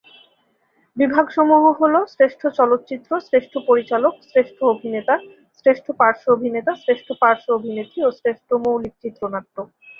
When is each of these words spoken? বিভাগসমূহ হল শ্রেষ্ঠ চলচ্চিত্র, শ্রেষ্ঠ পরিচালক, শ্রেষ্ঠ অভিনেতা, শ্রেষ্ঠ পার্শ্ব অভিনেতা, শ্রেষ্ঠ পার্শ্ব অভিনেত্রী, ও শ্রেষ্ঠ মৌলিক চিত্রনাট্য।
বিভাগসমূহ 0.97 1.63
হল 1.81 1.95
শ্রেষ্ঠ 2.13 2.41
চলচ্চিত্র, 2.59 3.11
শ্রেষ্ঠ 3.27 3.53
পরিচালক, 3.69 4.13
শ্রেষ্ঠ 4.29 4.57
অভিনেতা, 4.73 5.15
শ্রেষ্ঠ 5.59 5.85
পার্শ্ব 5.99 6.25
অভিনেতা, 6.35 6.71
শ্রেষ্ঠ 6.83 7.07
পার্শ্ব 7.21 7.47
অভিনেত্রী, 7.59 7.99
ও 8.07 8.09
শ্রেষ্ঠ 8.19 8.47
মৌলিক 8.63 8.93
চিত্রনাট্য। 9.03 9.55